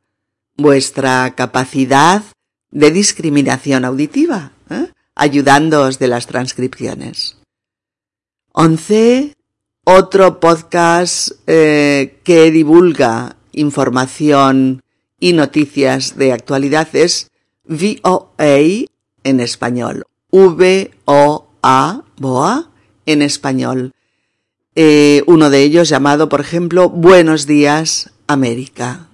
vuestra 0.58 1.34
capacidad 1.36 2.24
de 2.72 2.92
discriminación 2.92 3.86
auditiva, 3.86 4.52
¿eh? 4.70 4.92
ayudándoos 5.16 6.00
de 6.00 6.08
las 6.08 6.28
transcripciones. 6.28 7.38
11 8.54 9.34
otro 9.84 10.40
podcast 10.40 11.32
eh, 11.48 12.20
que 12.24 12.52
divulga 12.52 13.36
información 13.52 14.84
y 15.20 15.34
noticias 15.34 16.18
de 16.18 16.34
actualidad 16.34 16.88
es 16.96 17.32
VOA 17.66 18.86
en 19.24 19.40
español. 19.40 20.04
V-O-A, 20.30 22.04
BOA 22.18 22.70
en 23.06 23.22
español. 23.22 23.92
Eh, 24.76 25.24
uno 25.26 25.50
de 25.50 25.64
ellos 25.64 25.90
llamado, 25.90 26.30
por 26.30 26.42
ejemplo, 26.42 26.90
Buenos 26.90 27.48
días, 27.48 28.12
América. 28.28 29.11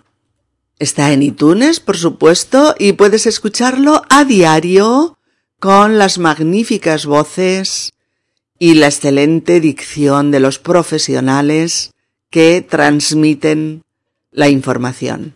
Está 0.79 1.11
en 1.11 1.23
iTunes, 1.23 1.79
por 1.79 1.97
supuesto, 1.97 2.75
y 2.77 2.93
puedes 2.93 3.25
escucharlo 3.25 4.03
a 4.09 4.25
diario 4.25 5.17
con 5.59 5.97
las 5.97 6.19
magníficas 6.19 7.07
voces 7.07 7.93
y 8.59 8.75
la 8.75 8.85
excelente 8.85 9.59
dicción 9.59 10.29
de 10.29 10.39
los 10.39 10.59
profesionales 10.59 11.93
que 12.29 12.61
transmiten 12.61 13.81
la 14.31 14.49
información. 14.49 15.33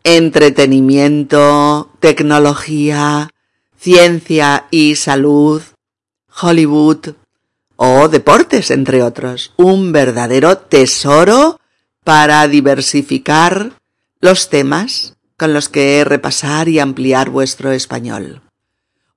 entretenimiento, 0.05 1.91
tecnología, 1.99 3.31
ciencia 3.77 4.69
y 4.71 4.95
salud, 4.95 5.63
Hollywood 6.41 7.15
o 7.77 8.09
deportes, 8.09 8.71
entre 8.71 9.03
otros. 9.03 9.53
Un 9.57 9.93
verdadero 9.93 10.59
tesoro 10.59 11.59
para 12.05 12.47
diversificar 12.49 13.73
los 14.21 14.51
temas 14.51 15.15
con 15.37 15.55
los 15.55 15.69
que 15.69 16.05
repasar 16.05 16.69
y 16.69 16.79
ampliar 16.79 17.31
vuestro 17.31 17.73
español. 17.73 18.43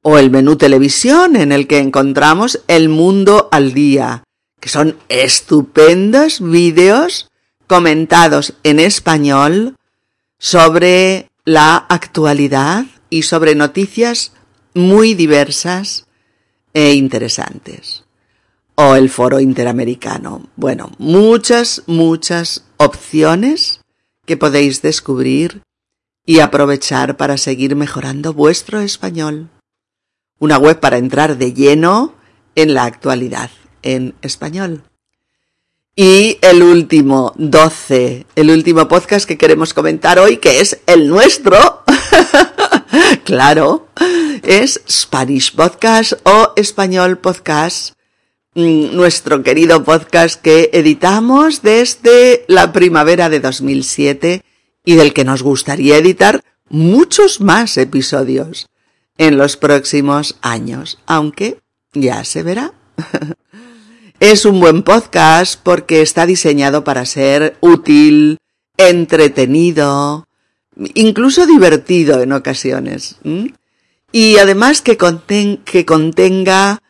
O 0.01 0.17
el 0.17 0.31
menú 0.31 0.55
televisión 0.55 1.35
en 1.35 1.51
el 1.51 1.67
que 1.67 1.79
encontramos 1.79 2.61
El 2.67 2.87
Mundo 2.87 3.49
al 3.51 3.73
Día, 3.73 4.23
que 4.59 4.69
son 4.69 4.97
estupendos 5.09 6.39
vídeos 6.39 7.29
comentados 7.67 8.53
en 8.63 8.79
español 8.79 9.75
sobre 10.39 11.29
la 11.45 11.75
actualidad 11.75 12.85
y 13.09 13.23
sobre 13.23 13.55
noticias 13.55 14.31
muy 14.73 15.13
diversas 15.13 16.05
e 16.73 16.93
interesantes. 16.93 18.03
O 18.75 18.95
el 18.95 19.09
foro 19.09 19.39
interamericano. 19.39 20.49
Bueno, 20.55 20.91
muchas, 20.97 21.83
muchas 21.85 22.65
opciones 22.77 23.81
que 24.25 24.37
podéis 24.37 24.81
descubrir 24.81 25.61
y 26.25 26.39
aprovechar 26.39 27.17
para 27.17 27.37
seguir 27.37 27.75
mejorando 27.75 28.33
vuestro 28.33 28.79
español. 28.79 29.49
Una 30.39 30.57
web 30.57 30.79
para 30.79 30.97
entrar 30.97 31.37
de 31.37 31.53
lleno 31.53 32.15
en 32.55 32.73
la 32.73 32.85
actualidad 32.85 33.51
en 33.81 34.15
español. 34.21 34.83
Y 35.95 36.39
el 36.41 36.63
último, 36.63 37.33
12, 37.37 38.25
el 38.35 38.49
último 38.49 38.87
podcast 38.87 39.27
que 39.27 39.37
queremos 39.37 39.75
comentar 39.75 40.17
hoy, 40.17 40.37
que 40.37 40.59
es 40.59 40.79
el 40.87 41.07
nuestro, 41.07 41.83
claro, 43.23 43.87
es 44.43 44.81
Spanish 44.87 45.55
Podcast 45.55 46.13
o 46.23 46.53
Español 46.55 47.17
Podcast, 47.17 47.95
mm, 48.53 48.95
nuestro 48.95 49.41
querido 49.41 49.83
podcast 49.83 50.39
que 50.39 50.69
editamos 50.73 51.61
desde 51.61 52.45
la 52.47 52.71
primavera 52.71 53.29
de 53.29 53.39
2007 53.39 54.43
y 54.85 54.95
del 54.95 55.13
que 55.13 55.23
nos 55.23 55.41
gustaría 55.41 55.97
editar 55.97 56.43
muchos 56.69 57.41
más 57.41 57.77
episodios 57.77 58.67
en 59.17 59.37
los 59.37 59.57
próximos 59.57 60.37
años, 60.41 60.99
aunque 61.07 61.59
ya 61.93 62.23
se 62.25 62.43
verá. 62.43 62.73
es 64.19 64.45
un 64.45 64.59
buen 64.59 64.83
podcast 64.83 65.59
porque 65.63 66.01
está 66.01 66.27
diseñado 66.27 66.83
para 66.83 67.05
ser 67.05 67.57
útil, 67.59 68.37
entretenido, 68.77 70.27
incluso 70.95 71.45
divertido 71.45 72.21
en 72.21 72.33
ocasiones. 72.33 73.17
Y 74.11 74.37
además 74.37 74.81
que, 74.81 74.97
contenga 74.97 76.81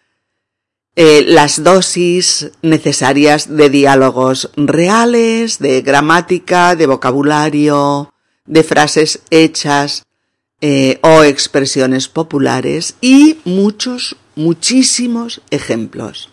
eh, 0.96 1.24
las 1.26 1.64
dosis 1.64 2.52
necesarias 2.62 3.56
de 3.56 3.70
diálogos 3.70 4.52
reales, 4.56 5.60
de 5.60 5.82
gramática, 5.82 6.76
de 6.76 6.88
vocabulario, 6.88 8.14
de 8.46 8.64
frases 8.64 9.22
hechas 9.30 10.04
eh, 10.62 11.00
o 11.02 11.24
expresiones 11.24 12.08
populares 12.08 12.96
y 13.02 13.40
muchos, 13.46 14.18
muchísimos 14.36 15.42
ejemplos. 15.50 16.30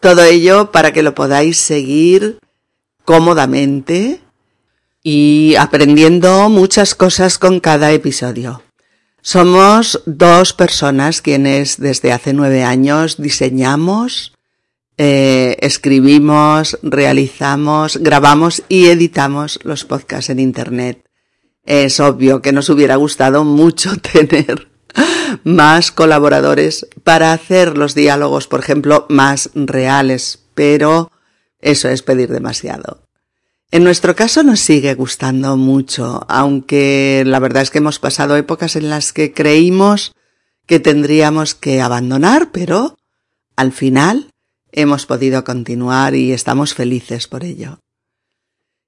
Todo 0.00 0.22
ello 0.24 0.70
para 0.70 0.92
que 0.92 1.02
lo 1.02 1.14
podáis 1.14 1.58
seguir 1.58 2.38
cómodamente 3.04 4.20
y 5.08 5.54
aprendiendo 5.54 6.48
muchas 6.48 6.96
cosas 6.96 7.38
con 7.38 7.60
cada 7.60 7.92
episodio. 7.92 8.62
Somos 9.22 10.02
dos 10.04 10.52
personas 10.52 11.22
quienes 11.22 11.78
desde 11.78 12.10
hace 12.10 12.32
nueve 12.32 12.64
años 12.64 13.16
diseñamos, 13.16 14.32
eh, 14.98 15.58
escribimos, 15.60 16.76
realizamos, 16.82 17.98
grabamos 17.98 18.64
y 18.68 18.86
editamos 18.86 19.60
los 19.62 19.84
podcasts 19.84 20.30
en 20.30 20.40
Internet. 20.40 21.04
Es 21.64 22.00
obvio 22.00 22.42
que 22.42 22.50
nos 22.50 22.68
hubiera 22.68 22.96
gustado 22.96 23.44
mucho 23.44 23.96
tener 24.12 24.66
más 25.44 25.92
colaboradores 25.92 26.84
para 27.04 27.32
hacer 27.32 27.78
los 27.78 27.94
diálogos, 27.94 28.48
por 28.48 28.58
ejemplo, 28.58 29.06
más 29.08 29.50
reales, 29.54 30.40
pero 30.56 31.12
eso 31.60 31.88
es 31.90 32.02
pedir 32.02 32.32
demasiado. 32.32 33.05
En 33.72 33.82
nuestro 33.82 34.14
caso 34.14 34.44
nos 34.44 34.60
sigue 34.60 34.94
gustando 34.94 35.56
mucho, 35.56 36.24
aunque 36.28 37.24
la 37.26 37.40
verdad 37.40 37.64
es 37.64 37.70
que 37.70 37.78
hemos 37.78 37.98
pasado 37.98 38.36
épocas 38.36 38.76
en 38.76 38.88
las 38.90 39.12
que 39.12 39.32
creímos 39.32 40.14
que 40.66 40.78
tendríamos 40.78 41.54
que 41.56 41.80
abandonar, 41.80 42.50
pero 42.52 42.96
al 43.56 43.72
final 43.72 44.30
hemos 44.70 45.06
podido 45.06 45.42
continuar 45.42 46.14
y 46.14 46.32
estamos 46.32 46.74
felices 46.74 47.26
por 47.26 47.42
ello. 47.42 47.80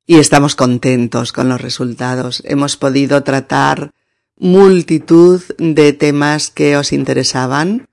Y 0.07 0.19
estamos 0.19 0.55
contentos 0.55 1.33
con 1.33 1.49
los 1.49 1.61
resultados. 1.61 2.43
Hemos 2.47 2.77
podido 2.77 3.23
tratar 3.25 3.91
multitud 4.37 5.43
de 5.59 5.93
temas 5.93 6.51
que 6.51 6.77
os 6.77 6.93
interesaban, 6.93 7.89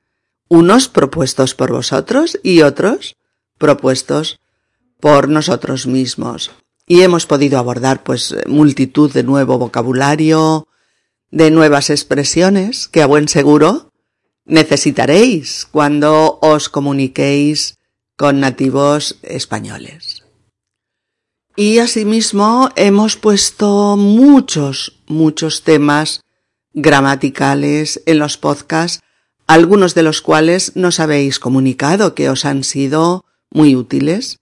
unos 0.48 0.88
propuestos 0.88 1.56
por 1.56 1.72
vosotros 1.72 2.40
y 2.44 2.62
otros 2.62 3.18
propuestos 3.58 4.40
por 5.00 5.28
nosotros 5.28 5.88
mismos 5.88 6.52
y 6.88 7.02
hemos 7.02 7.26
podido 7.26 7.58
abordar 7.60 8.04
pues 8.04 8.36
multitud 8.48 9.12
de 9.12 9.24
nuevo 9.24 9.58
vocabulario, 9.58 10.68
de 11.32 11.52
nuevas 11.52 11.90
expresiones 11.90 12.88
que 12.88 13.02
a 13.02 13.08
buen 13.08 13.28
seguro 13.28 13.92
necesitaréis 14.46 15.68
cuando 15.72 16.40
os 16.42 16.70
comuniquéis 16.70 17.78
con 18.16 18.40
nativos 18.40 19.18
españoles. 19.24 20.24
Y 21.58 21.80
asimismo 21.80 22.70
hemos 22.76 23.16
puesto 23.16 23.98
muchos, 23.98 25.00
muchos 25.08 25.64
temas 25.64 26.22
gramaticales 26.74 28.02
en 28.06 28.20
los 28.20 28.38
podcasts, 28.38 29.02
algunos 29.48 29.96
de 29.96 30.04
los 30.04 30.22
cuales 30.22 30.76
nos 30.76 31.00
habéis 31.00 31.40
comunicado 31.40 32.14
que 32.14 32.30
os 32.30 32.46
han 32.46 32.64
sido 32.64 33.26
muy 33.50 33.76
útiles, 33.76 34.40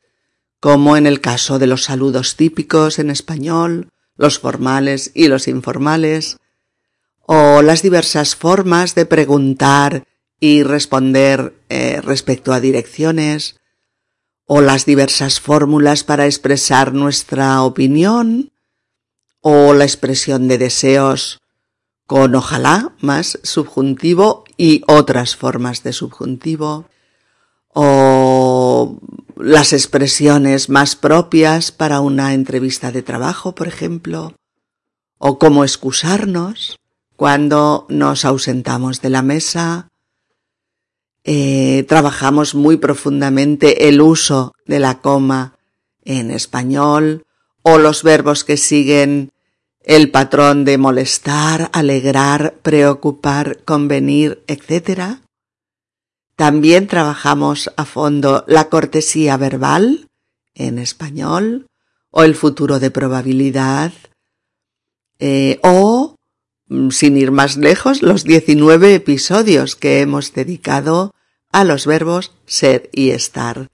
como 0.64 0.96
en 0.96 1.08
el 1.08 1.20
caso 1.20 1.60
de 1.60 1.68
los 1.68 1.84
saludos 1.84 2.38
típicos 2.38 2.98
en 2.98 3.10
español, 3.10 3.90
los 4.16 4.40
formales 4.40 5.12
y 5.14 5.28
los 5.28 5.50
informales, 5.50 6.38
o 7.20 7.62
las 7.62 7.82
diversas 7.82 8.38
formas 8.38 8.96
de 8.96 9.06
preguntar 9.06 10.06
y 10.40 10.64
responder 10.64 11.54
eh, 11.68 12.00
respecto 12.02 12.54
a 12.54 12.62
direcciones, 12.62 13.60
o 14.46 14.62
las 14.62 14.86
diversas 14.86 15.42
fórmulas 15.42 16.06
para 16.06 16.28
expresar 16.28 16.94
nuestra 16.94 17.62
opinión, 17.64 18.54
o 19.42 19.74
la 19.74 19.84
expresión 19.84 20.48
de 20.48 20.60
deseos 20.60 21.42
con 22.08 22.36
ojalá 22.36 22.96
más 23.02 23.38
subjuntivo 23.44 24.46
y 24.56 24.82
otras 24.88 25.36
formas 25.36 25.84
de 25.84 25.92
subjuntivo, 25.92 26.86
o 27.68 28.43
las 29.38 29.74
expresiones 29.74 30.70
más 30.70 30.96
propias 30.96 31.72
para 31.72 32.00
una 32.00 32.34
entrevista 32.34 32.92
de 32.92 33.02
trabajo, 33.02 33.56
por 33.56 33.68
ejemplo, 33.68 34.34
o 35.18 35.40
cómo 35.40 35.64
excusarnos 35.64 36.80
cuando 37.16 37.86
nos 37.90 38.26
ausentamos 38.26 39.02
de 39.02 39.10
la 39.10 39.22
mesa. 39.22 39.90
Eh, 41.24 41.86
trabajamos 41.88 42.54
muy 42.54 42.78
profundamente 42.78 43.88
el 43.88 44.02
uso 44.02 44.54
de 44.66 44.80
la 44.80 45.00
coma 45.00 45.58
en 46.04 46.32
español 46.32 47.26
o 47.62 47.78
los 47.78 48.04
verbos 48.04 48.44
que 48.44 48.58
siguen 48.58 49.32
el 49.84 50.12
patrón 50.12 50.66
de 50.66 50.78
molestar, 50.78 51.70
alegrar, 51.74 52.56
preocupar, 52.62 53.60
convenir, 53.64 54.44
etc. 54.48 55.20
También 56.36 56.88
trabajamos 56.88 57.72
a 57.78 57.86
fondo 57.86 58.44
la 58.48 58.70
cortesía 58.70 59.38
verbal 59.38 60.10
en 60.56 60.80
español 60.80 61.68
o 62.10 62.24
el 62.24 62.36
futuro 62.36 62.80
de 62.80 62.92
probabilidad 62.92 63.92
eh, 65.20 65.60
o, 65.64 66.16
mm, 66.68 66.90
sin 66.90 67.18
ir 67.18 67.32
más 67.32 67.58
lejos, 67.58 68.02
los 68.02 68.24
19 68.24 68.96
episodios 68.96 69.76
que 69.76 70.02
hemos 70.02 70.34
dedicado 70.34 71.14
a 71.52 71.64
los 71.64 71.86
verbos 71.86 72.34
ser 72.46 72.90
y 72.92 73.12
estar, 73.12 73.70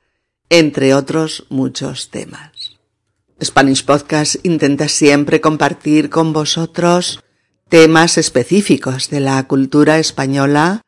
entre 0.50 0.94
otros 0.94 1.46
muchos 1.50 2.10
temas. 2.10 2.78
Spanish 3.42 3.86
Podcast 3.86 4.36
intenta 4.44 4.90
siempre 4.90 5.40
compartir 5.40 6.10
con 6.10 6.34
vosotros 6.34 7.24
temas 7.70 8.18
específicos 8.18 9.10
de 9.10 9.22
la 9.22 9.42
cultura 9.48 9.98
española, 9.98 10.82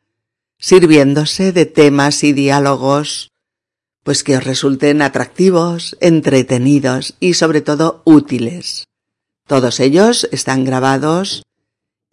sirviéndose 0.62 1.52
de 1.52 1.66
temas 1.66 2.22
y 2.22 2.32
diálogos 2.32 3.32
pues 4.04 4.24
que 4.24 4.36
os 4.36 4.44
resulten 4.44 5.02
atractivos, 5.02 5.96
entretenidos 6.00 7.14
y 7.20 7.34
sobre 7.34 7.60
todo 7.60 8.02
útiles. 8.04 8.84
Todos 9.46 9.80
ellos 9.80 10.28
están 10.32 10.64
grabados 10.64 11.42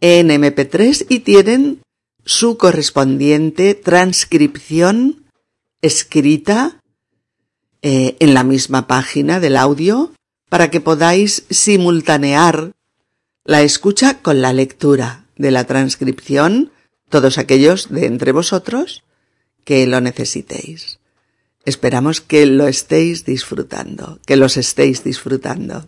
en 0.01 0.29
MP3 0.29 1.05
y 1.09 1.19
tienen 1.19 1.81
su 2.25 2.57
correspondiente 2.57 3.75
transcripción 3.75 5.25
escrita 5.81 6.79
eh, 7.81 8.17
en 8.19 8.33
la 8.33 8.43
misma 8.43 8.87
página 8.87 9.39
del 9.39 9.57
audio 9.57 10.11
para 10.49 10.69
que 10.69 10.81
podáis 10.81 11.45
simultanear 11.49 12.71
la 13.45 13.61
escucha 13.61 14.21
con 14.21 14.41
la 14.41 14.53
lectura 14.53 15.25
de 15.37 15.51
la 15.51 15.63
transcripción, 15.65 16.71
todos 17.09 17.37
aquellos 17.37 17.89
de 17.89 18.05
entre 18.05 18.31
vosotros 18.31 19.03
que 19.65 19.85
lo 19.87 20.01
necesitéis. 20.01 20.99
Esperamos 21.65 22.21
que 22.21 22.45
lo 22.45 22.67
estéis 22.67 23.25
disfrutando, 23.25 24.19
que 24.25 24.35
los 24.35 24.57
estéis 24.57 25.03
disfrutando. 25.03 25.87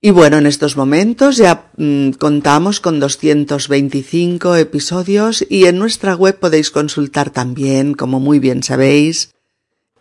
Y 0.00 0.10
bueno, 0.10 0.36
en 0.36 0.46
estos 0.46 0.76
momentos 0.76 1.38
ya 1.38 1.70
mm, 1.78 2.10
contamos 2.12 2.80
con 2.80 3.00
225 3.00 4.56
episodios 4.56 5.44
y 5.48 5.64
en 5.64 5.78
nuestra 5.78 6.14
web 6.14 6.38
podéis 6.38 6.70
consultar 6.70 7.30
también, 7.30 7.94
como 7.94 8.20
muy 8.20 8.38
bien 8.38 8.62
sabéis, 8.62 9.34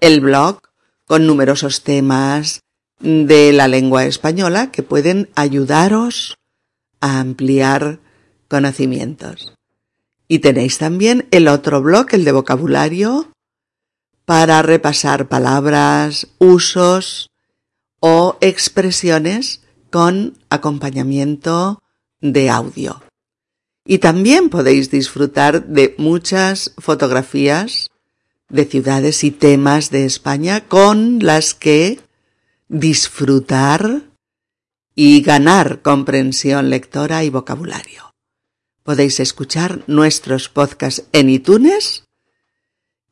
el 0.02 0.20
blog 0.20 0.60
con 1.06 1.26
numerosos 1.26 1.84
temas 1.84 2.60
de 3.00 3.54
la 3.54 3.68
lengua 3.68 4.06
española 4.06 4.72
que 4.72 4.84
pueden 4.84 5.30
ayudaros 5.36 6.36
a 7.00 7.20
ampliar 7.20 8.00
conocimientos. 8.50 9.54
Y 10.34 10.39
tenéis 10.39 10.80
también 10.80 11.28
el 11.30 11.48
otro 11.48 11.84
blog, 11.84 12.08
el 12.13 12.26
de 12.26 12.32
vocabulario, 12.32 13.32
para 14.26 14.63
repasar 14.63 15.28
palabras, 15.28 16.28
usos 16.39 17.30
o 18.00 18.39
expresiones 18.41 19.62
con 19.91 20.36
acompañamiento 20.50 21.84
de 22.19 22.50
audio. 22.50 23.04
Y 23.86 24.00
también 24.00 24.50
podéis 24.50 24.89
disfrutar 24.89 25.67
de 25.67 25.93
muchas 26.00 26.74
fotografías 26.80 27.91
de 28.50 28.65
ciudades 28.65 29.24
y 29.24 29.30
temas 29.30 29.91
de 29.91 30.06
España 30.06 30.62
con 30.67 31.19
las 31.19 31.54
que 31.54 32.00
disfrutar 32.69 34.02
y 34.96 35.22
ganar 35.22 35.84
comprensión 35.84 36.72
lectora 36.72 37.24
y 37.24 37.30
vocabulario. 37.30 38.12
Podéis 38.84 39.19
escuchar 39.22 39.84
nuestros 39.88 40.50
podcasts 40.50 41.06
en 41.13 41.30
iTunes 41.30 42.04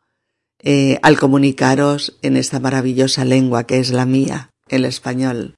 eh, 0.59 0.99
al 1.01 1.17
comunicaros 1.17 2.19
en 2.21 2.37
esta 2.37 2.59
maravillosa 2.59 3.25
lengua 3.25 3.63
que 3.63 3.79
es 3.79 3.89
la 3.89 4.05
mía 4.05 4.51
el 4.69 4.85
español. 4.85 5.55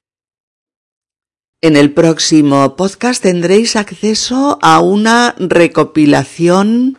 En 1.62 1.74
el 1.76 1.92
próximo 1.92 2.76
podcast 2.76 3.22
tendréis 3.22 3.76
acceso 3.76 4.58
a 4.60 4.80
una 4.80 5.34
recopilación 5.38 6.98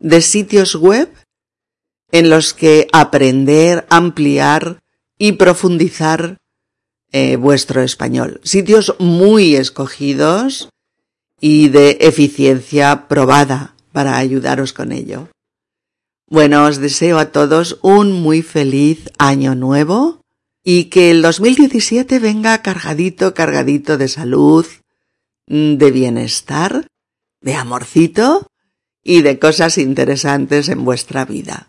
de 0.00 0.20
sitios 0.22 0.74
web 0.74 1.08
en 2.10 2.28
los 2.28 2.52
que 2.52 2.88
aprender, 2.92 3.86
ampliar 3.90 4.80
y 5.18 5.32
profundizar 5.32 6.38
eh, 7.12 7.36
vuestro 7.36 7.80
español. 7.82 8.40
Sitios 8.42 8.96
muy 8.98 9.54
escogidos 9.54 10.68
y 11.40 11.68
de 11.68 11.98
eficiencia 12.00 13.06
probada 13.06 13.76
para 13.92 14.16
ayudaros 14.16 14.72
con 14.72 14.90
ello. 14.90 15.28
Bueno, 16.26 16.64
os 16.64 16.78
deseo 16.78 17.18
a 17.18 17.30
todos 17.30 17.78
un 17.82 18.10
muy 18.10 18.42
feliz 18.42 19.10
año 19.18 19.54
nuevo 19.54 20.21
y 20.64 20.84
que 20.84 21.10
el 21.10 21.22
2017 21.22 22.18
venga 22.18 22.62
cargadito, 22.62 23.34
cargadito 23.34 23.98
de 23.98 24.08
salud, 24.08 24.66
mm, 25.46 25.74
de 25.74 25.90
bienestar, 25.90 26.86
de 27.40 27.54
amorcito 27.54 28.46
y 29.02 29.22
de 29.22 29.38
cosas 29.38 29.78
interesantes 29.78 30.68
en 30.68 30.84
vuestra 30.84 31.24
vida. 31.24 31.68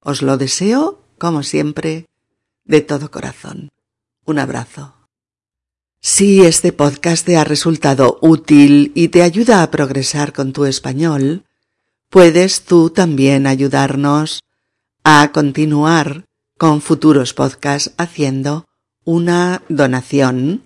Os 0.00 0.22
lo 0.22 0.36
deseo, 0.36 1.04
como 1.18 1.44
siempre, 1.44 2.06
de 2.64 2.80
todo 2.80 3.10
corazón. 3.10 3.68
Un 4.24 4.38
abrazo. 4.40 4.94
Si 6.00 6.44
este 6.44 6.72
podcast 6.72 7.24
te 7.24 7.36
ha 7.36 7.44
resultado 7.44 8.18
útil 8.20 8.90
y 8.96 9.08
te 9.08 9.22
ayuda 9.22 9.62
a 9.62 9.70
progresar 9.70 10.32
con 10.32 10.52
tu 10.52 10.64
español, 10.64 11.44
puedes 12.08 12.64
tú 12.64 12.90
también 12.90 13.46
ayudarnos 13.46 14.40
a 15.04 15.30
continuar 15.32 16.24
con 16.62 16.80
futuros 16.80 17.34
podcasts 17.34 17.92
haciendo 17.96 18.68
una 19.04 19.62
donación 19.68 20.62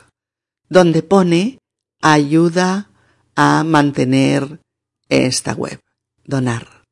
donde 0.69 1.03
pone 1.03 1.59
ayuda 2.03 2.89
a 3.35 3.65
mantener 3.65 4.61
esta 5.09 5.55
web, 5.55 5.81
donar. 6.25 6.85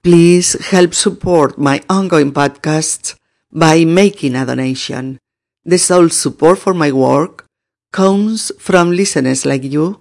Please 0.00 0.56
help 0.70 0.94
support 0.94 1.58
my 1.58 1.82
ongoing 1.88 2.32
podcasts 2.32 3.16
by 3.50 3.84
making 3.84 4.36
a 4.36 4.46
donation. 4.46 5.18
The 5.64 5.78
sole 5.78 6.10
support 6.10 6.60
for 6.60 6.72
my 6.72 6.92
work 6.92 7.47
comes 7.92 8.50
from 8.58 8.90
listeners 8.90 9.46
like 9.46 9.64
you. 9.64 10.00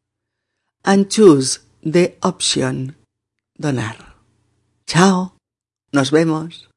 and 0.83 1.11
choose 1.11 1.59
the 1.83 2.13
option 2.23 2.95
donar. 3.59 4.15
Chao, 4.87 5.33
nos 5.93 6.09
vemos. 6.09 6.67